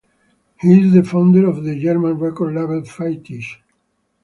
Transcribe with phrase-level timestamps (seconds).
[0.61, 3.57] He is the founder of the German record label Faitiche.